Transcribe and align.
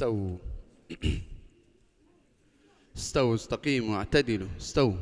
استووا. 0.00 0.38
استووا 2.96 3.34
استقيموا 3.34 3.96
اعتدلوا 3.96 4.48
استووا. 4.56 4.96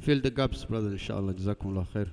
Fill 0.00 0.20
the 0.20 0.30
gaps 0.30 0.64
brother. 0.64 0.92
إن 0.92 0.98
شاء 0.98 1.18
الله. 1.18 1.32
جزاكم 1.32 1.68
الله 1.68 1.84
خير 1.84 2.08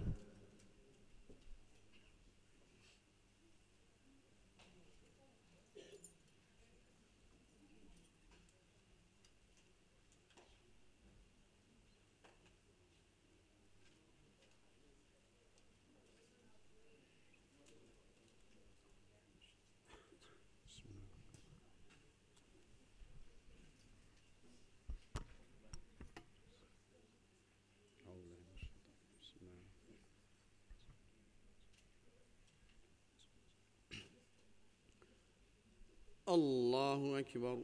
الله 36.31 37.20
أكبر 37.20 37.63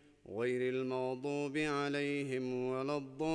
غير 0.37 0.73
المغضوب 0.73 1.57
عليهم 1.57 2.65
ولا 2.65 2.97
الضالين. 2.97 3.31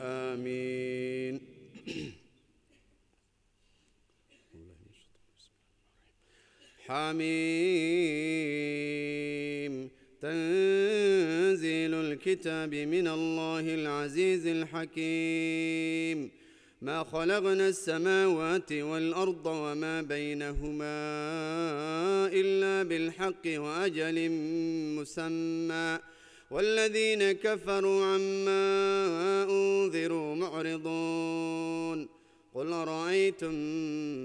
آمين. 0.00 1.40
حميم. 6.86 7.38
تنزيل 10.22 11.94
الكتاب 11.94 12.74
من 12.74 13.08
الله 13.08 13.74
العزيز 13.74 14.46
الحكيم. 14.46 16.30
ما 16.82 17.04
خلقنا 17.04 17.68
السماوات 17.68 18.72
والأرض 18.72 19.46
وما 19.46 20.02
بينهما 20.02 20.98
إلا 22.32 22.88
بالحق 22.88 23.46
وأجل 23.46 24.30
مسمى. 24.98 25.98
والذين 26.50 27.32
كفروا 27.32 28.04
عما 28.04 29.44
أنذروا 29.50 30.34
معرضون. 30.34 32.08
قل 32.54 32.66
رأيتم 32.66 33.54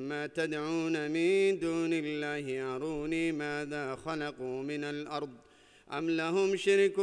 ما 0.10 0.28
تدعون 0.28 1.12
من 1.12 1.60
دون 1.60 1.94
الله؟ 1.94 2.76
أروني 2.76 3.32
ماذا 3.32 3.96
خلقوا 3.96 4.64
من 4.64 4.84
الأرض؟ 4.84 5.30
أم 5.92 6.10
لهم 6.10 6.56
شرك 6.56 6.96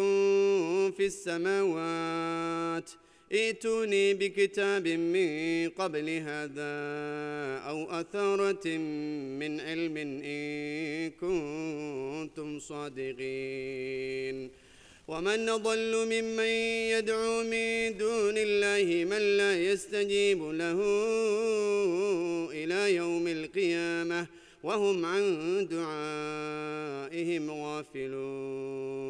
في 0.96 1.06
السماوات؟ 1.06 2.90
ائتوني 3.32 4.14
بكتاب 4.14 4.88
من 4.88 5.68
قبل 5.68 6.08
هذا 6.08 6.72
أو 7.70 7.90
أثارة 7.90 8.68
من 9.40 9.60
علم 9.60 9.96
إن 10.24 11.10
كنتم 11.10 12.58
صادقين. 12.58 14.50
ومن 15.08 15.48
أضل 15.48 16.06
ممن 16.06 16.52
يدعو 16.94 17.42
من 17.42 17.96
دون 17.98 18.34
الله 18.36 19.04
من 19.04 19.22
لا 19.36 19.62
يستجيب 19.62 20.42
له 20.42 20.80
إلى 22.52 22.94
يوم 22.94 23.28
القيامة 23.28 24.26
وهم 24.62 25.04
عن 25.04 25.22
دعائهم 25.70 27.50
غافلون. 27.50 29.09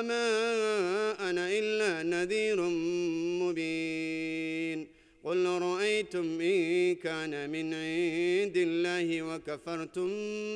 وما 0.00 1.30
أنا 1.30 1.44
إلا 1.50 2.02
نذير 2.02 2.60
مبين. 3.42 4.86
قل 5.24 5.46
رأيتم 5.46 6.40
إن 6.40 6.94
كان 6.94 7.50
من 7.50 7.74
عند 7.74 8.56
الله 8.56 9.22
وكفرتم 9.22 10.10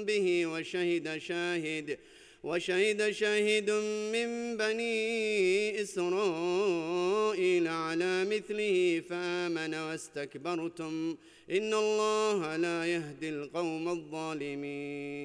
به 0.04 0.46
وشهد 0.46 1.18
شاهد 1.18 1.98
وشهد 2.44 3.10
شاهد 3.10 3.70
من 4.14 4.56
بني 4.56 5.82
إسرائيل 5.82 7.68
على 7.68 8.24
مثله 8.24 9.02
فآمن 9.08 9.74
واستكبرتم. 9.74 11.16
إن 11.50 11.74
الله 11.74 12.56
لا 12.56 12.86
يهدي 12.86 13.28
القوم 13.28 13.88
الظالمين. 13.88 15.24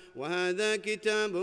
وهذا 0.15 0.75
كتاب 0.75 1.35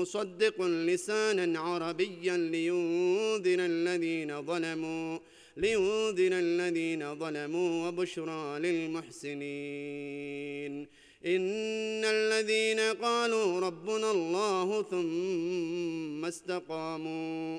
مصدق 0.00 0.62
لسانا 0.62 1.60
عربيا 1.60 2.36
لينذر 2.36 3.64
الذين 3.64 4.42
ظلموا 4.42 5.18
لينذر 5.56 6.32
الذين 6.32 7.14
ظلموا 7.14 7.88
وبشرى 7.88 8.58
للمحسنين. 8.58 9.46
إن 11.26 12.04
الذين 12.04 12.80
قالوا 12.80 13.60
ربنا 13.60 14.10
الله 14.10 14.82
ثم 14.82 16.24
استقاموا 16.24 17.58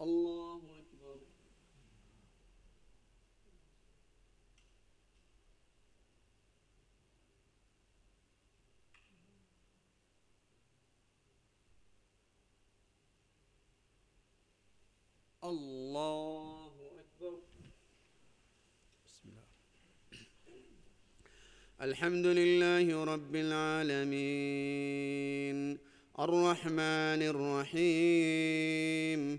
الله 0.00 0.56
أكبر. 0.56 1.18
الله 15.44 16.72
أكبر. 16.98 17.38
بسم 19.06 19.28
الله. 19.28 19.44
الحمد 21.80 22.26
لله 22.26 23.04
رب 23.04 23.36
العالمين. 23.36 24.78
الرحمن 26.18 27.22
الرحيم. 27.22 29.38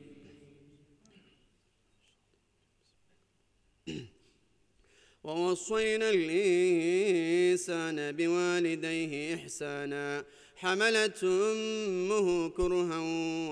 ووصينا 5.23 6.09
الإنسان 6.09 8.11
بوالديه 8.11 9.35
إحسانا. 9.35 10.25
حملته 10.55 11.51
أمه 11.51 12.49
كرها 12.49 12.99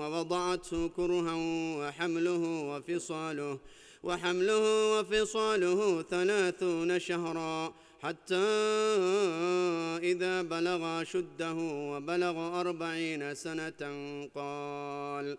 ووضعته 0.00 0.88
كرها 0.88 1.34
وحمله 1.80 2.44
وفصاله 2.70 3.58
وحمله 4.02 4.98
وفصاله 4.98 6.02
ثلاثون 6.02 6.98
شهرا. 6.98 7.74
حتى 8.02 8.48
إذا 10.02 10.42
بلغ 10.42 11.04
شده 11.04 11.54
وبلغ 11.92 12.60
أربعين 12.60 13.34
سنة 13.34 13.80
قال 14.34 15.38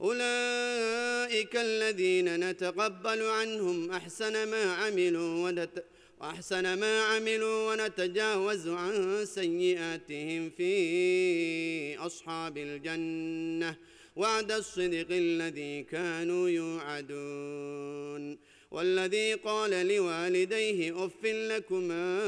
أولئك 0.00 1.56
الذين 1.56 2.50
نتقبل 2.50 3.22
عنهم 3.22 3.90
أحسن 3.90 4.50
ما 4.50 4.72
عملوا 4.74 5.44
ونت 5.44 5.84
وأحسن 6.20 6.74
ما 6.78 7.02
عملوا 7.02 7.72
ونتجاوز 7.72 8.68
عن 8.68 9.24
سيئاتهم 9.24 10.50
في 10.50 11.98
أصحاب 11.98 12.58
الجنة 12.58 13.76
وعد 14.16 14.52
الصدق 14.52 15.06
الذي 15.10 15.82
كانوا 15.82 16.48
يوعدون. 16.48 18.38
والذي 18.70 19.34
قال 19.34 19.88
لوالديه 19.88 21.04
أف 21.04 21.24
لكما 21.24 22.20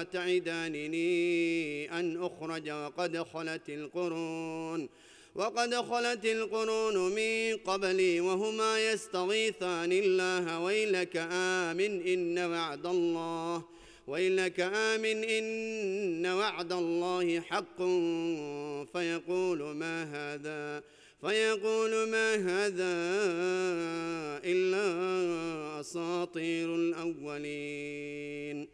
أتعدانني 0.00 1.04
أن 1.98 2.24
أخرج 2.24 2.70
وقد 2.70 3.18
خلت 3.18 3.68
القرون. 3.68 4.88
وقد 5.34 5.74
خلت 5.74 6.24
القرون 6.24 7.14
من 7.14 7.56
قبلي 7.56 8.20
وهما 8.20 8.92
يستغيثان 8.92 9.92
الله. 9.92 10.60
ويلك 10.60 11.16
آمن 11.30 12.06
إن 12.06 12.38
وعد 12.38 12.86
الله. 12.86 13.62
ويلك 14.06 14.60
آمن 14.60 15.24
إن 15.24 16.26
وعد 16.26 16.72
الله 16.72 17.40
حق. 17.40 17.78
فيقول 18.92 19.62
ما 19.62 20.04
هذا؟ 20.04 20.82
فيقول 21.20 22.08
ما 22.08 22.34
هذا 22.34 22.94
إلا 24.44 25.80
أساطير 25.80 26.74
الأولين. 26.74 28.73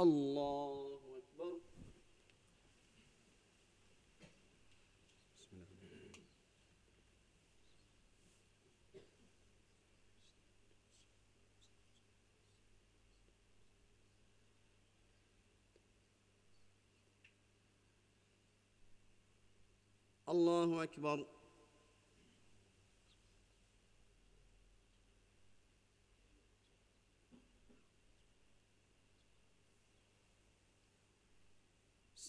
Allahu 0.00 1.18
Ekber. 1.18 1.60
Allahu 20.26 20.82
Ekber. 20.82 21.39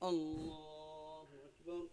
Allahu 0.00 1.26
Ekber. 1.48 1.88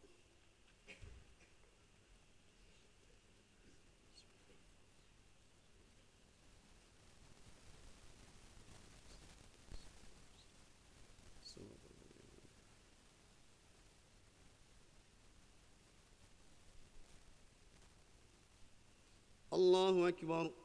Allahu 19.52 20.08
Ekber. 20.08 20.65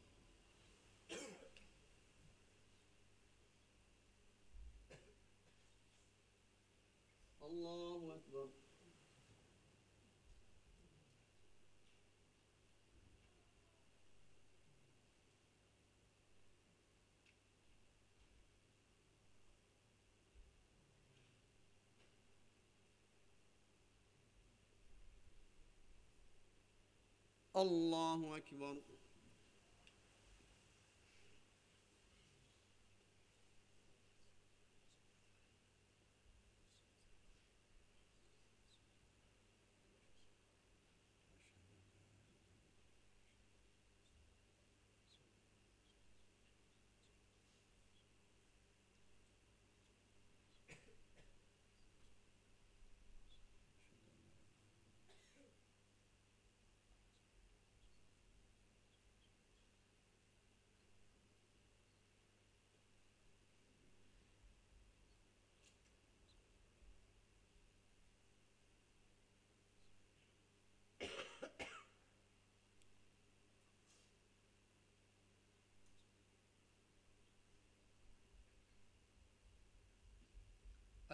Allahu 7.51 8.11
Ekber. 8.15 8.47
Allahu 27.53 28.35
Ekber. 28.37 29.00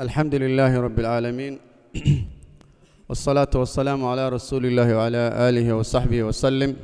الحمد 0.00 0.34
لله 0.34 0.80
رب 0.80 0.98
العالمين 1.00 1.58
والصلاة 3.08 3.50
والسلام 3.54 4.04
على 4.04 4.28
رسول 4.28 4.66
الله 4.66 4.96
وعلى 4.96 5.22
آله 5.48 5.72
وصحبه 5.76 6.22
وسلم 6.22 6.76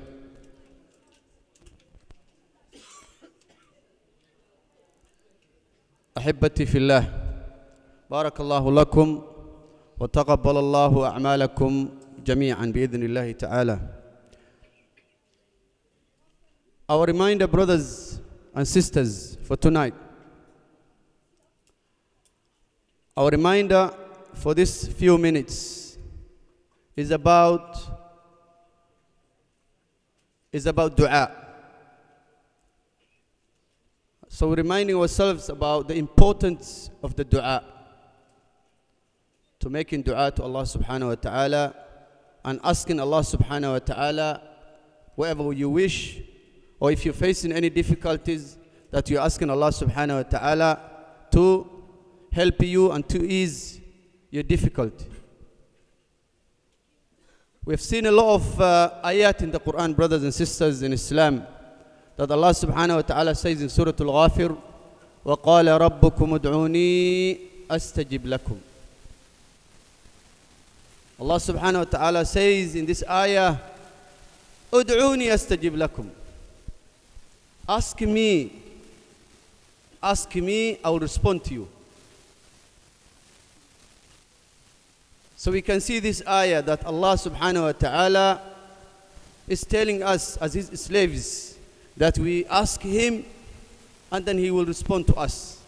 أحبتي 6.19 6.67
في 6.67 6.79
الله 6.79 7.05
بارك 8.11 8.41
الله 8.41 8.73
لكم 8.73 9.23
وتقبل 10.01 10.57
الله 10.57 11.07
أعمالكم 11.07 11.89
جميعا 12.25 12.67
بإذن 12.67 13.03
الله 13.03 13.33
تعالى 13.33 13.79
Our 16.91 17.07
reminder 17.07 17.47
brothers 17.47 18.21
and 18.55 18.69
sisters 18.69 19.39
for 19.45 19.57
tonight 19.57 19.95
Our 23.18 23.30
reminder 23.32 23.92
for 24.36 24.54
this 24.54 24.88
few 24.88 25.18
minutes 25.18 25.98
is 26.96 27.10
about 27.10 27.76
is 30.52 30.68
about 30.68 30.96
dua. 30.96 31.32
So 34.30 34.54
reminding 34.54 34.96
ourselves 34.96 35.50
about 35.50 35.88
the 35.88 35.96
importance 35.96 36.92
of 37.02 37.16
the 37.16 37.24
dua. 37.24 37.64
To 39.62 39.70
making 39.72 40.04
dua 40.04 40.30
to 40.36 40.44
Allah 40.44 40.62
subhanahu 40.62 41.08
wa 41.08 41.16
ta'ala 41.16 41.76
and 42.46 42.60
asking 42.64 43.00
Allah 43.00 43.22
subhanahu 43.22 43.72
wa 43.72 43.80
ta'ala 43.80 44.42
whatever 45.16 45.52
you 45.54 45.72
wish 45.72 46.22
or 46.80 46.92
if 46.92 47.04
you're 47.04 47.16
facing 47.16 47.52
any 47.52 47.72
difficulties 47.72 48.60
that 48.92 49.10
you're 49.10 49.22
asking 49.22 49.50
Allah 49.50 49.70
subhanahu 49.70 50.18
wa 50.18 50.24
ta'ala 50.24 50.82
to 51.32 51.77
help 52.37 52.63
you 52.63 52.93
and 52.93 53.09
to 53.09 53.27
ease 53.27 53.81
your 54.31 54.43
difficulty. 54.43 55.07
We've 57.65 57.81
seen 57.81 58.07
a 58.07 58.13
lot 58.13 58.35
of 58.35 58.61
uh, 58.61 58.91
ayat 59.05 59.43
in 59.43 59.51
the 59.51 59.61
Quran, 59.61 59.95
brothers 59.95 60.23
and 60.25 60.35
sisters 60.35 60.83
in 60.83 60.93
Islam, 60.93 61.47
that 62.17 62.31
Allah 62.31 62.51
subhanahu 62.51 62.97
wa 62.97 63.03
ta'ala 63.03 63.35
says 63.35 63.63
in 63.63 63.69
Surah 63.69 63.93
Al-Ghafir, 63.99 64.57
وَقَالَ 65.25 66.01
رَبُّكُمُ 66.01 66.39
ادْعُونِي 66.39 67.39
أَسْتَجِبْ 67.71 68.27
لَكُمْ 68.27 68.59
Allah 71.21 71.37
subhanahu 71.37 71.79
wa 71.79 71.85
ta'ala 71.85 72.25
says 72.25 72.75
in 72.75 72.85
this 72.85 73.05
ayah, 73.09 73.57
ادعوني 74.73 75.35
أستجب 75.35 75.77
لكم. 75.77 76.09
Ask 77.69 78.01
me, 78.01 78.51
ask 80.03 80.35
me, 80.35 80.79
I 80.85 80.91
will 80.91 80.99
respond 80.99 81.45
to 81.45 81.55
you. 81.55 81.69
So 85.48 85.54
we 85.54 85.62
can 85.62 85.80
see 85.80 86.00
this 86.00 86.22
ayah 86.28 86.62
that 86.64 86.86
Allah 86.86 87.14
subhanahu 87.16 87.64
wa 87.64 87.72
ta'ala 87.72 88.42
is 89.48 89.64
telling 89.64 90.04
us 90.04 90.36
as 90.44 90.54
his 90.54 90.68
slaves 90.78 91.56
that 91.96 92.18
we 92.18 92.44
ask 92.48 92.82
him 92.82 93.24
and 94.12 94.26
then 94.26 94.38
he 94.38 94.52
will 94.52 94.66
respond 94.66 95.08
to 95.08 95.16
us. 95.16 95.64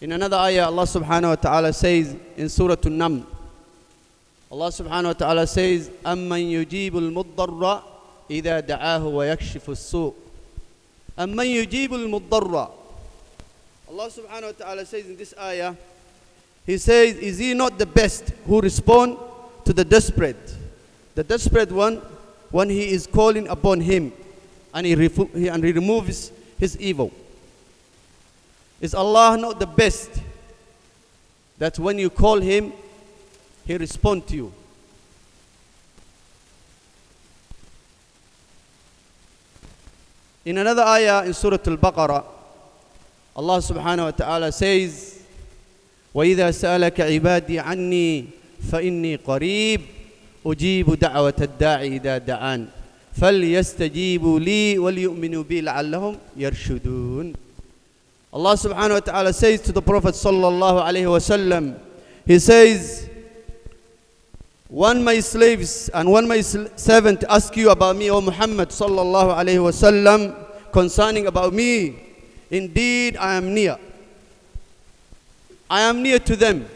In 0.00 0.12
another 0.12 0.36
ayah, 0.36 0.66
Allah 0.66 0.84
subhanahu 0.84 1.30
wa 1.30 1.34
ta'ala 1.34 1.72
says 1.72 2.14
in 2.36 2.48
Surah 2.48 2.76
An-Naml, 2.84 3.26
Allah 4.52 4.68
subhanahu 4.68 5.06
wa 5.06 5.12
ta'ala 5.14 5.46
says, 5.48 5.90
أَمَّن 6.04 6.46
يُجِيبُ 6.62 6.92
الْمُضَّرَّ 6.92 7.82
إِذَا 8.30 8.60
دَعَاهُ 8.60 9.02
وَيَكْشِفُ 9.02 9.68
السُّوءِ 9.68 10.14
أَمَّن 11.18 11.46
يُجِيبُ 11.46 11.90
الْمُضَّرَّ 11.90 12.70
Allah 13.88 14.08
subhanahu 14.10 14.42
wa 14.58 14.64
ta'ala 14.66 14.84
says 14.86 15.06
in 15.06 15.16
this 15.16 15.34
ayah, 15.38 15.74
He 16.66 16.76
says, 16.78 17.16
Is 17.16 17.38
He 17.38 17.54
not 17.54 17.78
the 17.78 17.86
best 17.86 18.30
who 18.46 18.60
respond 18.60 19.16
to 19.64 19.72
the 19.72 19.84
desperate? 19.84 20.54
The 21.14 21.24
desperate 21.24 21.70
one, 21.72 22.02
when 22.50 22.68
he 22.70 22.90
is 22.90 23.06
calling 23.06 23.48
upon 23.48 23.80
Him 23.80 24.12
and 24.74 24.86
he, 24.86 24.94
he- 24.94 25.48
and 25.48 25.64
he 25.64 25.72
removes 25.72 26.30
his 26.58 26.78
evil. 26.78 27.12
Is 28.80 28.94
Allah 28.94 29.36
not 29.38 29.58
the 29.58 29.66
best 29.66 30.10
that 31.58 31.78
when 31.78 31.98
you 31.98 32.10
call 32.10 32.40
Him, 32.40 32.72
He 33.66 33.76
respond 33.76 34.26
to 34.28 34.36
you? 34.36 34.52
In 40.44 40.58
another 40.58 40.82
ayah 40.82 41.24
in 41.24 41.32
Surah 41.34 41.58
Al-Baqarah, 41.66 42.24
Allah 43.36 43.58
subhanahu 43.60 44.08
wa 44.08 44.16
ta'ala 44.16 44.48
says, 44.52 45.12
وإذا 46.16 46.50
سألك 46.50 47.00
عبادي 47.00 47.60
عني 47.60 48.24
فإني 48.72 49.16
قريب 49.16 49.80
أجيب 50.46 50.94
دعوة 50.98 51.34
الداعي 51.40 51.96
إذا 51.96 52.18
دعان 52.18 52.66
فليستجيبوا 53.20 54.40
لي 54.40 54.78
وليؤمنوا 54.78 55.42
بي 55.42 55.60
لعلهم 55.60 56.16
يرشدون 56.36 57.32
Allah 58.32 58.52
subhanahu 58.56 59.00
wa 59.00 59.00
ta'ala 59.00 59.32
says 59.32 59.60
to 59.62 59.72
the 59.72 59.80
Prophet 59.80 60.12
sallallahu 60.14 60.84
alayhi 60.84 61.08
wasallam, 61.08 61.78
He 62.26 62.38
says, 62.38 63.08
When 64.68 65.04
my 65.04 65.20
slaves 65.20 65.88
and 65.94 66.10
when 66.10 66.28
my 66.28 66.40
servant 66.42 67.24
ask 67.30 67.56
you 67.56 67.70
about 67.70 67.96
me, 67.96 68.10
O 68.10 68.20
Muhammad 68.20 68.68
sallallahu 68.70 69.32
alayhi 69.36 69.60
wasallam, 69.62 70.34
concerning 70.72 71.26
about 71.28 71.54
me, 71.54 72.05
indeed 72.50 73.16
I 73.16 73.34
am 73.34 73.54
near. 73.54 73.78
I 75.68 75.82
am 75.82 76.02
near 76.02 76.18
to 76.20 76.36
them. 76.36 76.68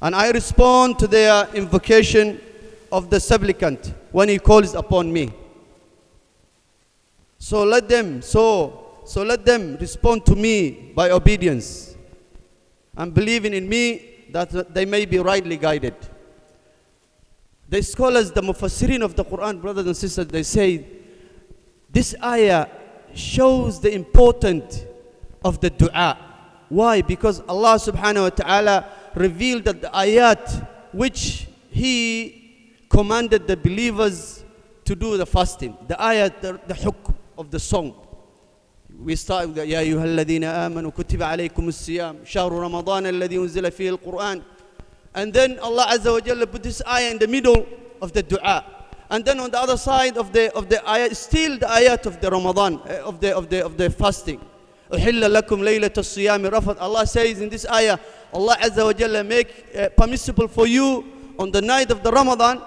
And 0.00 0.14
I 0.14 0.30
respond 0.30 0.98
to 1.00 1.06
their 1.06 1.48
invocation 1.54 2.40
of 2.90 3.10
the 3.10 3.20
supplicant 3.20 3.94
when 4.12 4.28
he 4.28 4.38
calls 4.38 4.74
upon 4.74 5.12
me. 5.12 5.32
So 7.38 7.64
let 7.64 7.88
them, 7.88 8.22
so, 8.22 9.00
so 9.04 9.22
let 9.22 9.44
them 9.44 9.76
respond 9.80 10.26
to 10.26 10.34
me 10.34 10.92
by 10.94 11.10
obedience 11.10 11.96
and 12.96 13.14
believing 13.14 13.54
in 13.54 13.68
me 13.68 14.26
that 14.30 14.74
they 14.74 14.84
may 14.84 15.04
be 15.04 15.18
rightly 15.18 15.56
guided. 15.56 15.94
The 17.68 17.82
scholars, 17.82 18.32
the 18.32 18.40
mufassirin 18.40 19.02
of 19.02 19.14
the 19.14 19.24
Quran, 19.24 19.60
brothers 19.60 19.86
and 19.86 19.96
sisters, 19.96 20.26
they 20.26 20.42
say 20.42 20.84
this 21.90 22.14
ayah 22.22 22.66
shows 23.13 23.79
the 23.79 23.93
importance 23.93 24.83
of 25.43 25.59
the 25.61 25.69
dua. 25.69 26.17
Why? 26.69 27.01
Because 27.01 27.41
Allah 27.47 27.75
subhanahu 27.75 28.23
wa 28.23 28.29
ta'ala 28.29 28.85
revealed 29.15 29.65
that 29.65 29.81
the 29.81 29.89
ayat 29.89 30.67
which 30.91 31.47
He 31.69 32.85
commanded 32.89 33.47
the 33.47 33.57
believers 33.57 34.43
to 34.85 34.95
do 34.95 35.17
the 35.17 35.25
fasting, 35.25 35.77
the 35.87 35.95
ayat, 35.95 36.41
the, 36.41 36.59
the 36.67 36.73
hukm 36.73 37.13
of 37.37 37.51
the 37.51 37.59
song. 37.59 37.95
We 38.99 39.15
start 39.15 39.49
with 39.49 39.57
يا 39.57 39.79
أيها 39.79 40.03
الذين 40.05 40.43
آمنوا 40.43 40.91
كتب 40.91 41.23
عليكم 41.23 41.67
الصيام 41.67 42.15
شهر 42.25 42.51
رمضان 42.51 43.05
الذي 43.07 43.37
أنزل 43.37 43.71
فيه 43.71 43.89
القرآن 43.89 44.41
and 45.15 45.31
then 45.33 45.59
Allah 45.59 45.85
Azza 45.89 46.11
wa 46.11 46.19
Jalla 46.19 46.49
put 46.51 46.63
this 46.63 46.81
ayah 46.87 47.11
in 47.11 47.19
the 47.19 47.27
middle 47.27 47.65
of 48.01 48.13
the 48.13 48.23
dua. 48.23 48.65
and 49.10 49.24
then 49.24 49.40
on 49.40 49.50
the 49.50 49.58
other 49.58 49.76
side 49.76 50.16
of 50.18 50.32
the 50.32 50.52
of 50.54 50.68
the 50.68 50.76
ayat, 50.76 51.16
still 51.16 51.58
the 51.58 51.66
ayat 51.66 52.06
of 52.06 52.20
the 52.20 52.30
Ramadan 52.30 52.80
eh, 52.86 52.98
of 53.00 53.20
the 53.20 53.36
of 53.36 53.48
the 53.48 53.64
of 53.64 53.76
the 53.76 53.90
fasting. 53.90 54.40
Allah 54.90 57.06
says 57.06 57.40
in 57.42 57.48
this 57.50 57.66
ayah, 57.70 57.98
Allah 58.32 58.56
Azza 58.56 58.84
wa 58.84 58.92
Jalla 58.92 59.26
make 59.26 59.66
uh, 59.76 59.88
permissible 59.90 60.48
for 60.48 60.66
you 60.66 61.04
on 61.38 61.50
the 61.50 61.60
night 61.60 61.90
of 61.90 62.02
the 62.02 62.10
Ramadan 62.10 62.62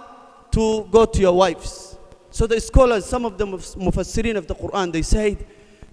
to 0.52 0.88
go 0.92 1.06
to 1.06 1.20
your 1.20 1.34
wives. 1.34 1.98
So 2.30 2.48
the 2.48 2.62
scholars, 2.62 3.06
some 3.06 3.26
of 3.26 3.38
the 3.38 3.46
mufassirin 3.48 4.38
of 4.38 4.48
the 4.48 4.56
Quran, 4.56 4.92
they 4.92 5.02
said 5.02 5.46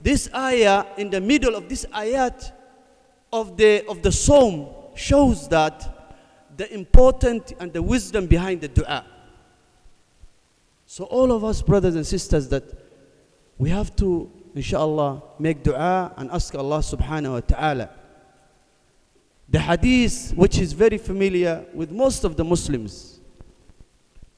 this 0.03 0.29
ayah 0.35 0.85
in 0.97 1.11
the 1.11 1.21
middle 1.21 1.55
of 1.55 1.69
this 1.69 1.87
ayat 1.95 2.53
of 3.33 3.57
the 3.57 3.87
of 3.87 4.03
the 4.03 4.13
psalm 4.13 4.69
shows 4.95 5.49
that 5.49 5.95
the 6.57 6.73
important 6.75 7.53
and 7.59 7.73
the 7.73 7.83
wisdom 7.83 8.27
behind 8.27 8.61
the 8.61 8.69
dua. 8.69 9.05
So 10.91 11.05
all 11.05 11.33
of 11.33 11.45
us 11.45 11.61
brothers 11.61 11.95
and 11.97 12.07
sisters 12.07 12.49
that 12.49 12.65
we 13.59 13.69
have 13.69 13.95
to 13.97 14.33
inshallah 14.55 15.23
make 15.39 15.63
dua 15.63 16.15
and 16.17 16.31
ask 16.31 16.55
Allah 16.55 16.79
subhanahu 16.79 17.33
wa 17.33 17.41
ta'ala. 17.41 17.91
The 19.51 19.59
hadith 19.59 20.33
which 20.35 20.57
is 20.59 20.73
very 20.73 20.97
familiar 20.97 21.67
with 21.75 21.91
most 21.91 22.25
of 22.25 22.37
the 22.37 22.45
Muslims. 22.45 23.21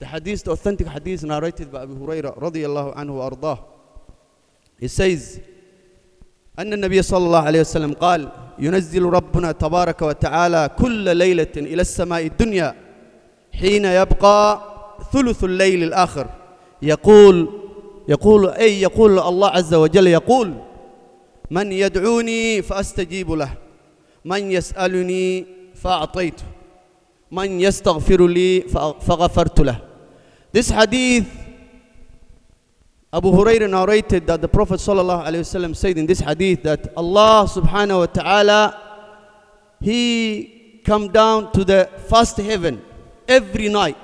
The 0.00 0.06
hadith, 0.06 0.42
the 0.42 0.50
authentic 0.50 0.88
hadith 0.88 1.22
narrated 1.22 1.70
by 1.70 1.84
Abu 1.84 1.94
Hurairah 2.04 2.36
radiyallahu 2.40 2.96
anhu 2.96 3.22
ardah. 3.30 3.62
He 4.80 4.88
says, 4.88 5.38
أن 6.58 6.72
النبي 6.72 7.02
صلى 7.02 7.26
الله 7.26 7.42
عليه 7.42 7.60
وسلم 7.60 7.92
قال 7.94 8.28
ينزل 8.58 9.02
ربنا 9.02 9.52
تبارك 9.52 10.02
وتعالى 10.02 10.70
كل 10.78 11.16
ليلة 11.16 11.52
إلى 11.56 11.82
السماء 11.82 12.26
الدنيا 12.26 12.74
حين 13.54 13.84
يبقى 13.84 14.62
ثلث 15.12 15.44
الليل 15.44 15.82
الآخر 15.82 16.39
يقول 16.82 17.48
يقول 18.08 18.48
أي 18.48 18.82
يقول 18.82 19.18
الله 19.18 19.48
عز 19.48 19.74
وجل 19.74 20.06
يقول 20.06 20.54
من 21.50 21.72
يدعوني 21.72 22.62
فأستجيب 22.62 23.30
له 23.30 23.50
من 24.24 24.52
يسألني 24.52 25.46
فأعطيته 25.74 26.44
من 27.32 27.60
يستغفر 27.60 28.26
لي 28.26 28.60
فغفرت 29.00 29.60
له 29.60 29.78
This 30.52 30.68
hadith 30.70 31.26
Abu 33.12 33.30
Hurairah 33.32 33.68
narrated 33.70 34.26
that 34.28 34.40
the 34.40 34.48
Prophet 34.48 34.78
ﷺ 34.78 35.74
said 35.76 35.98
in 35.98 36.06
this 36.06 36.20
hadith 36.20 36.62
that 36.62 36.92
Allah 36.96 37.46
subhanahu 37.46 37.98
wa 37.98 38.06
ta'ala 38.06 38.80
he 39.80 40.80
come 40.84 41.08
down 41.08 41.50
to 41.52 41.64
the 41.64 41.88
first 42.08 42.36
heaven 42.36 42.80
every 43.26 43.68
night 43.68 43.96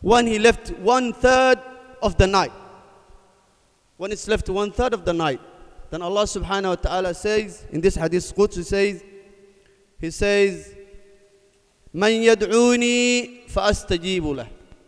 when 0.00 0.26
he 0.26 0.38
left 0.38 0.70
one 0.78 1.12
third 1.12 1.60
of 2.02 2.16
the 2.16 2.26
night. 2.26 2.52
When 3.96 4.12
it's 4.12 4.28
left 4.28 4.48
one 4.48 4.70
third 4.72 4.92
of 4.94 5.04
the 5.04 5.12
night, 5.12 5.40
then 5.90 6.02
Allah 6.02 6.24
subhanahu 6.24 6.68
wa 6.68 6.74
ta'ala 6.74 7.14
says 7.14 7.66
in 7.70 7.80
this 7.80 7.94
hadith 7.94 8.34
Qudsi 8.34 8.64
says, 8.64 9.02
He 9.98 10.10
says, 10.10 10.74
Man 11.92 12.12
yad'uni. 12.12 13.46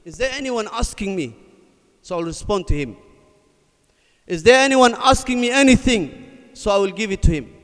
Is 0.05 0.19
there 0.19 0.31
anyone 0.35 0.69
asking 0.71 1.17
me? 1.17 1.37
So 2.03 2.17
I'll 2.17 2.25
respond 2.25 2.67
to 2.69 2.75
him. 2.75 2.97
Is 4.27 4.43
there 4.43 4.61
anyone 4.61 4.95
asking 4.99 5.41
me 5.41 5.51
anything? 5.51 6.51
So 6.53 6.71
I 6.71 6.77
will 6.77 6.91
give 6.91 7.11
it 7.11 7.23
to 7.23 7.31
him. 7.31 7.55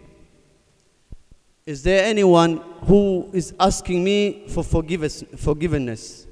Is 1.66 1.82
there 1.82 2.04
anyone 2.04 2.58
who 2.82 3.28
is 3.32 3.52
asking 3.60 4.02
me 4.02 4.46
for 4.48 4.62
forgiveness? 4.62 6.26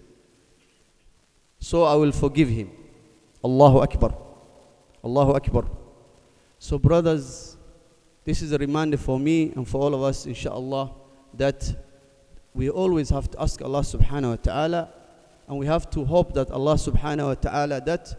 So 1.61 1.83
I 1.83 1.95
will 1.95 2.11
forgive 2.11 2.49
him. 2.49 2.71
Allahu 3.43 3.79
Akbar. 3.79 4.15
Allahu 5.03 5.33
Akbar. 5.33 5.65
So, 6.59 6.77
brothers, 6.77 7.55
this 8.25 8.41
is 8.41 8.51
a 8.51 8.57
reminder 8.57 8.97
for 8.97 9.19
me 9.19 9.53
and 9.55 9.67
for 9.67 9.81
all 9.81 9.93
of 9.93 10.01
us, 10.03 10.25
inshallah, 10.25 10.91
that 11.35 11.73
we 12.53 12.69
always 12.69 13.09
have 13.09 13.29
to 13.31 13.41
ask 13.41 13.61
Allah 13.61 13.81
subhanahu 13.81 14.29
wa 14.31 14.35
ta'ala 14.35 14.89
and 15.47 15.57
we 15.57 15.65
have 15.65 15.89
to 15.91 16.03
hope 16.03 16.33
that 16.33 16.51
Allah 16.51 16.73
subhanahu 16.73 17.27
wa 17.27 17.33
ta'ala 17.35 17.79
that 17.81 18.13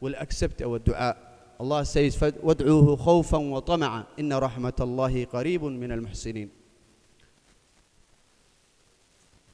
will 0.00 0.14
accept 0.20 0.62
our 0.62 0.78
dua. 0.78 1.16
Allah 1.58 1.84
says, 1.84 2.16
وَادْعُوهُ 2.16 3.00
خَوْفًا 3.00 3.64
وَطَمَعًا 3.64 4.06
إِنَّ 4.18 4.30
رَحْمَةَ 4.30 4.78
اللَّهِ 4.78 5.26
قَرِيبٌ 5.26 5.60
مِنَ 5.60 5.90
الْمُحْسِنِينَ 5.90 6.48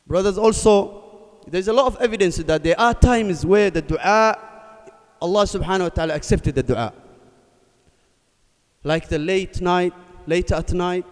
Brothers, 0.06 0.36
also, 0.36 1.07
there's 1.49 1.67
a 1.67 1.73
lot 1.73 1.87
of 1.87 1.97
evidence 2.01 2.37
that 2.37 2.63
there 2.63 2.79
are 2.79 2.93
times 2.93 3.45
where 3.45 3.69
the 3.69 3.81
dua, 3.81 4.37
Allah 5.21 5.43
subhanahu 5.43 5.81
wa 5.81 5.89
ta'ala 5.89 6.15
accepted 6.15 6.55
the 6.55 6.63
dua. 6.63 6.93
Like 8.83 9.09
the 9.09 9.19
late 9.19 9.59
night, 9.59 9.93
later 10.25 10.55
at 10.55 10.71
night, 10.73 11.05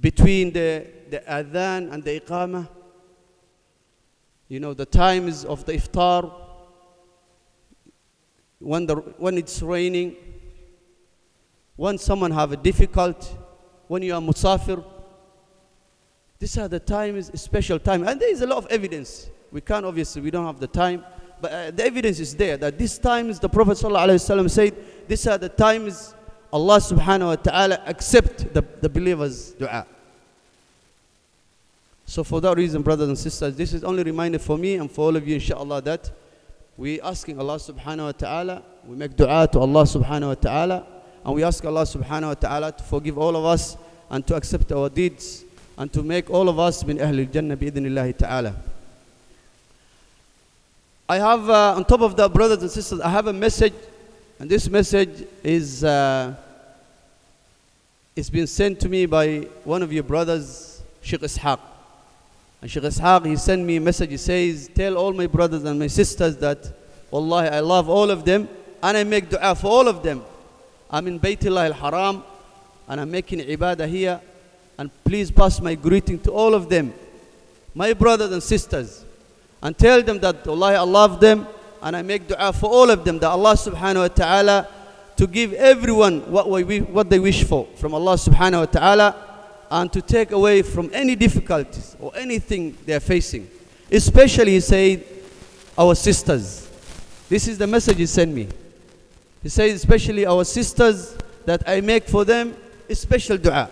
between 0.00 0.52
the, 0.52 0.86
the 1.10 1.20
adhan 1.20 1.92
and 1.92 2.02
the 2.02 2.18
iqamah, 2.20 2.68
you 4.48 4.60
know, 4.60 4.74
the 4.74 4.86
times 4.86 5.44
of 5.44 5.64
the 5.64 5.74
iftar, 5.74 6.30
when, 8.58 8.86
the, 8.86 8.96
when 8.96 9.38
it's 9.38 9.62
raining, 9.62 10.16
when 11.76 11.98
someone 11.98 12.30
have 12.30 12.52
a 12.52 12.56
difficult, 12.56 13.36
when 13.88 14.02
you 14.02 14.14
are 14.14 14.20
musafir, 14.20 14.84
these 16.42 16.58
are 16.58 16.66
the 16.66 16.80
times, 16.80 17.30
special 17.40 17.78
time. 17.78 18.04
And 18.04 18.20
there 18.20 18.28
is 18.28 18.42
a 18.42 18.46
lot 18.48 18.58
of 18.58 18.66
evidence. 18.66 19.30
We 19.52 19.60
can't, 19.60 19.86
obviously, 19.86 20.22
we 20.22 20.32
don't 20.32 20.44
have 20.44 20.58
the 20.58 20.66
time. 20.66 21.04
But 21.40 21.52
uh, 21.52 21.70
the 21.70 21.84
evidence 21.84 22.18
is 22.18 22.34
there 22.34 22.56
that 22.56 22.76
these 22.76 22.98
times, 22.98 23.38
the 23.38 23.48
Prophet 23.48 23.78
ﷺ 23.78 24.50
said, 24.50 24.74
these 25.06 25.24
are 25.28 25.38
the 25.38 25.48
times 25.48 26.16
Allah 26.52 26.78
subhanahu 26.78 27.26
wa 27.26 27.36
ta'ala 27.36 27.80
accept 27.86 28.52
the, 28.52 28.64
the 28.80 28.88
believer's 28.88 29.52
dua. 29.52 29.86
So 32.06 32.24
for 32.24 32.40
that 32.40 32.56
reason, 32.56 32.82
brothers 32.82 33.06
and 33.06 33.16
sisters, 33.16 33.54
this 33.54 33.72
is 33.72 33.84
only 33.84 34.02
reminder 34.02 34.40
for 34.40 34.58
me 34.58 34.74
and 34.74 34.90
for 34.90 35.02
all 35.02 35.16
of 35.16 35.28
you, 35.28 35.34
inshallah, 35.36 35.80
that 35.82 36.10
we 36.76 37.00
asking 37.02 37.38
Allah 37.38 37.58
subhanahu 37.58 38.06
wa 38.06 38.12
ta'ala, 38.12 38.62
we 38.84 38.96
make 38.96 39.14
dua 39.14 39.46
to 39.52 39.60
Allah 39.60 39.84
subhanahu 39.84 40.26
wa 40.26 40.34
ta'ala, 40.34 40.86
and 41.24 41.36
we 41.36 41.44
ask 41.44 41.64
Allah 41.64 41.84
subhanahu 41.84 42.26
wa 42.26 42.34
ta'ala 42.34 42.72
to 42.72 42.82
forgive 42.82 43.16
all 43.16 43.36
of 43.36 43.44
us 43.44 43.76
and 44.10 44.26
to 44.26 44.34
accept 44.34 44.72
our 44.72 44.88
deeds 44.88 45.44
and 45.82 45.92
to 45.92 46.00
make 46.04 46.30
all 46.30 46.48
of 46.48 46.60
us 46.60 46.84
min 46.84 46.98
Ahlul 46.98 47.28
Jannah 47.32 47.56
bi 47.56 48.12
ta'ala. 48.12 48.54
I 51.08 51.16
have, 51.16 51.50
uh, 51.50 51.74
on 51.74 51.84
top 51.84 52.02
of 52.02 52.14
that, 52.14 52.32
brothers 52.32 52.62
and 52.62 52.70
sisters, 52.70 53.00
I 53.00 53.08
have 53.08 53.26
a 53.26 53.32
message, 53.32 53.74
and 54.38 54.48
this 54.48 54.68
message 54.68 55.26
is, 55.42 55.82
uh, 55.82 56.36
it's 58.14 58.30
been 58.30 58.46
sent 58.46 58.78
to 58.78 58.88
me 58.88 59.06
by 59.06 59.48
one 59.64 59.82
of 59.82 59.92
your 59.92 60.04
brothers, 60.04 60.84
Sheikh 61.02 61.22
Ishaq. 61.22 61.58
And 62.60 62.70
Sheikh 62.70 62.84
Ishaq, 62.84 63.26
he 63.26 63.34
sent 63.34 63.64
me 63.64 63.74
a 63.74 63.80
message. 63.80 64.10
He 64.10 64.18
says, 64.18 64.70
Tell 64.72 64.96
all 64.96 65.12
my 65.12 65.26
brothers 65.26 65.64
and 65.64 65.80
my 65.80 65.88
sisters 65.88 66.36
that, 66.36 66.60
Wallahi, 67.10 67.48
I 67.48 67.58
love 67.58 67.88
all 67.88 68.08
of 68.08 68.24
them 68.24 68.48
and 68.84 68.96
I 68.96 69.02
make 69.02 69.30
dua 69.30 69.56
for 69.56 69.66
all 69.66 69.88
of 69.88 70.04
them. 70.04 70.22
I'm 70.88 71.08
in 71.08 71.18
Baytullah 71.18 71.66
al 71.66 71.72
Haram 71.72 72.22
and 72.86 73.00
I'm 73.00 73.10
making 73.10 73.40
ibadah 73.40 73.88
here. 73.88 74.20
And 74.78 74.90
please 75.04 75.30
pass 75.30 75.60
my 75.60 75.74
greeting 75.74 76.18
to 76.20 76.32
all 76.32 76.54
of 76.54 76.68
them, 76.68 76.92
my 77.74 77.92
brothers 77.92 78.32
and 78.32 78.42
sisters. 78.42 79.04
And 79.62 79.76
tell 79.76 80.02
them 80.02 80.18
that, 80.20 80.46
Allah, 80.46 80.74
I 80.74 80.80
love 80.80 81.20
them 81.20 81.46
and 81.82 81.96
I 81.96 82.02
make 82.02 82.28
dua 82.28 82.52
for 82.52 82.70
all 82.70 82.90
of 82.90 83.04
them 83.04 83.18
that 83.18 83.28
Allah 83.28 83.54
subhanahu 83.54 84.00
wa 84.00 84.08
ta'ala 84.08 84.68
to 85.16 85.26
give 85.26 85.52
everyone 85.52 86.20
what, 86.30 86.48
we, 86.48 86.80
what 86.80 87.10
they 87.10 87.18
wish 87.18 87.44
for 87.44 87.66
from 87.76 87.94
Allah 87.94 88.14
subhanahu 88.14 88.60
wa 88.60 88.66
ta'ala 88.66 89.16
and 89.70 89.92
to 89.92 90.02
take 90.02 90.32
away 90.32 90.62
from 90.62 90.90
any 90.92 91.14
difficulties 91.14 91.96
or 92.00 92.12
anything 92.16 92.76
they 92.86 92.94
are 92.94 93.00
facing. 93.00 93.48
Especially, 93.90 94.52
he 94.52 94.60
said, 94.60 95.04
our 95.76 95.94
sisters. 95.94 96.68
This 97.28 97.48
is 97.48 97.58
the 97.58 97.66
message 97.66 97.96
he 97.98 98.06
sent 98.06 98.32
me. 98.32 98.48
He 99.42 99.48
says, 99.48 99.72
especially 99.74 100.26
our 100.26 100.44
sisters, 100.44 101.16
that 101.44 101.62
I 101.66 101.80
make 101.80 102.08
for 102.08 102.24
them 102.24 102.56
a 102.88 102.94
special 102.94 103.36
dua. 103.36 103.70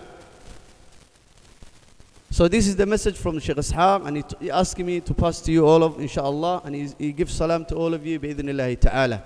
So 2.39 2.47
this 2.47 2.67
is 2.67 2.75
the 2.75 2.85
message 2.85 3.17
from 3.17 3.39
Sheikh 3.39 3.55
Ishaq, 3.55 4.05
and 4.05 4.17
he, 4.17 4.23
he 4.41 4.51
asked 4.51 4.77
me 4.77 4.99
to 4.99 5.13
pass 5.13 5.39
to 5.41 5.51
you 5.51 5.65
all 5.65 5.83
of, 5.83 5.99
inshallah, 5.99 6.63
and 6.65 6.75
he, 6.75 6.89
he 6.97 7.11
gives 7.13 7.33
salam 7.33 7.63
to 7.65 7.75
all 7.75 7.93
of 7.93 8.05
you, 8.05 8.19
bi'idhnillahi 8.19 8.79
ta'ala. 8.79 9.23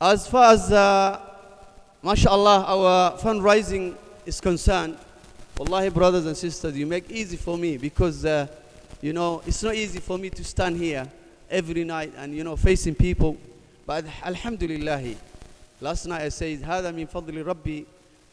As 0.00 0.26
far 0.26 0.52
as, 0.52 0.70
uh, 0.70 1.18
mashallah, 2.02 2.64
our 2.66 3.18
fundraising 3.18 3.94
is 4.26 4.40
concerned, 4.40 4.98
Wallahi, 5.56 5.90
brothers 5.90 6.26
and 6.26 6.36
sisters, 6.36 6.76
you 6.76 6.86
make 6.86 7.10
easy 7.10 7.36
for 7.36 7.56
me 7.56 7.76
because, 7.76 8.24
uh, 8.24 8.46
you 9.00 9.12
know, 9.12 9.42
it's 9.46 9.62
not 9.62 9.74
easy 9.74 10.00
for 10.00 10.18
me 10.18 10.28
to 10.30 10.42
stand 10.42 10.76
here 10.76 11.06
every 11.50 11.84
night 11.84 12.12
and, 12.16 12.34
you 12.34 12.42
know, 12.42 12.56
facing 12.56 12.94
people. 12.94 13.36
But 13.86 14.04
Alhamdulillah, 14.24 15.14
last 15.80 16.06
night 16.06 16.22
I 16.22 16.30
said, 16.30 16.62
هذا 16.62 16.92
من 16.92 17.08
فضل 17.08 17.44
ربي. 17.44 17.84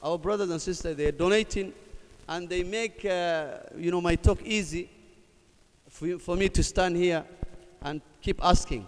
Our 0.01 0.17
brothers 0.17 0.49
and 0.49 0.62
sisters, 0.62 0.95
they're 0.95 1.12
donating 1.12 1.73
and 2.28 2.48
they 2.48 2.62
make, 2.62 3.04
uh, 3.04 3.58
you 3.76 3.90
know, 3.90 4.00
my 4.00 4.14
talk 4.16 4.42
easy 4.42 4.88
for, 5.88 6.18
for 6.18 6.37
me 6.37 6.48
to 6.48 6.62
stand 6.62 6.96
here 6.96 7.24
and 7.82 8.00
keep 8.20 8.42
asking. 8.42 8.87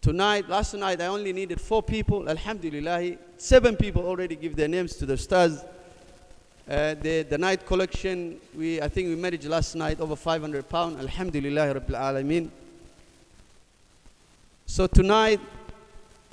Tonight, 0.00 0.48
last 0.48 0.74
night, 0.74 1.00
I 1.00 1.06
only 1.06 1.32
needed 1.32 1.60
four 1.60 1.82
people. 1.82 2.28
Alhamdulillah, 2.28 3.16
seven 3.36 3.76
people 3.76 4.06
already 4.06 4.36
give 4.36 4.54
their 4.54 4.68
names 4.68 4.94
to 4.96 5.06
the 5.06 5.16
stars. 5.16 5.64
Uh, 6.68 6.94
the, 6.94 7.22
the 7.22 7.38
night 7.38 7.64
collection, 7.66 8.40
we, 8.56 8.80
I 8.80 8.88
think 8.88 9.08
we 9.08 9.16
managed 9.16 9.44
last 9.44 9.74
night 9.74 10.00
over 10.00 10.16
500 10.16 10.68
pounds. 10.68 11.00
Alhamdulillah 11.00 11.80
Rabbil 11.80 11.96
Alameen. 11.96 12.50
So 14.64 14.86
tonight, 14.86 15.40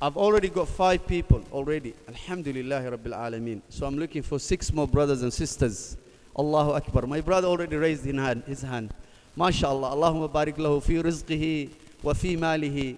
I've 0.03 0.17
already 0.17 0.49
got 0.49 0.67
five 0.67 1.05
people 1.05 1.43
already. 1.51 1.93
Alhamdulillah 2.07 2.81
Rabbil 2.81 3.13
Alameen. 3.13 3.61
So 3.69 3.85
I'm 3.85 3.97
looking 3.97 4.21
for 4.21 4.39
six 4.39 4.71
more 4.71 4.87
brothers 4.87 5.21
and 5.23 5.33
sisters. 5.33 5.97
Allahu 6.37 6.71
Akbar. 6.71 7.05
My 7.05 7.21
brother 7.21 7.47
already 7.47 7.75
raised 7.75 8.05
his 8.05 8.15
hand. 8.15 8.43
His 8.47 8.61
hand. 8.61 8.93
MashaAllah. 9.37 9.91
Allahumma 9.93 10.29
barik 10.29 10.55
lahu 10.55 10.81
fi 10.81 11.01
rizqihi 11.03 11.69
wa 12.03 12.13
fi 12.13 12.35
malihi. 12.37 12.97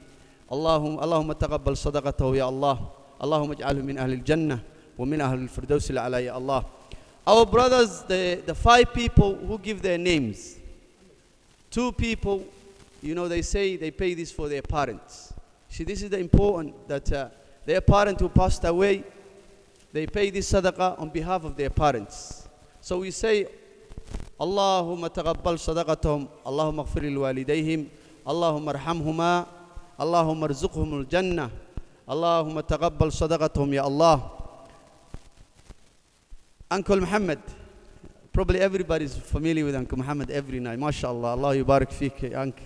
اللهم 0.51 0.99
اللهم 0.99 1.31
تقبل 1.31 1.77
صدقته 1.77 2.35
يا 2.35 2.49
الله 2.49 2.75
اللهم 3.23 3.51
اجعله 3.51 3.81
من 3.81 3.97
أهل 3.97 4.11
الجنة 4.19 4.59
ومن 4.99 5.21
أهل 5.21 5.47
الفردوس 5.47 5.91
الأعلى 5.91 6.25
يا 6.25 6.35
الله 6.37 6.65
our 7.27 7.45
brothers, 7.45 8.01
the, 8.03 8.41
the 8.45 8.55
five 8.55 8.93
people 8.93 9.35
who 9.35 9.59
give 9.59 9.81
their 9.81 9.97
names, 9.97 10.57
two 11.69 11.91
people, 11.91 12.45
you 13.01 13.13
know, 13.13 13.27
they 13.27 13.43
say 13.43 13.75
they 13.75 13.91
pay 13.91 14.15
this 14.15 14.31
for 14.31 14.49
their 14.49 14.63
parents. 14.63 15.33
See, 15.75 15.83
this 15.83 16.01
is 16.01 16.09
the 16.09 16.19
important 16.19 16.87
that 16.87 17.11
uh, 17.11 17.29
their 17.65 17.81
parent 17.81 18.19
who 18.19 18.29
passed 18.29 18.63
away, 18.65 19.03
they 19.93 20.05
pay 20.07 20.29
this 20.29 20.51
sadaqah 20.51 20.99
on 20.99 21.09
behalf 21.09 21.43
of 21.45 21.55
their 21.55 21.69
parents. 21.69 22.47
So 22.81 22.99
we 22.99 23.11
say, 23.11 23.47
اللهم 24.41 25.07
تقبل 25.07 25.59
صدقتهم 25.59 26.27
اللهم 26.47 26.79
اغفر 26.79 27.03
لوالديهم 27.03 27.81
اللهم 28.27 28.69
ارحمهما 28.69 29.45
اللهم 30.01 30.43
ارزقهم 30.43 30.89
الجنة 30.99 31.49
اللهم 32.09 32.59
تقبل 32.59 33.11
صدقتهم 33.11 33.73
يا 33.73 33.85
الله 33.87 34.17
Uncle 36.73 36.99
Muhammad 37.05 37.39
probably 38.33 38.59
everybody 38.59 39.05
is 39.05 39.13
familiar 39.15 39.65
with 39.65 39.75
Uncle 39.75 39.97
Muhammad 39.99 40.31
every 40.31 40.59
night 40.59 40.79
ما 40.79 40.89
شاء 40.91 41.11
الله 41.11 41.33
الله 41.33 41.53
يبارك 41.61 41.89
فيك 41.91 42.23
يا 42.23 42.41
Uncle 42.45 42.65